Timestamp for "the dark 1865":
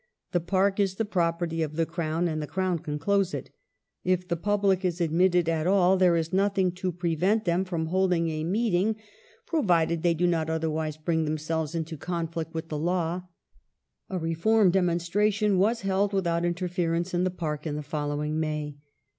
9.61-9.87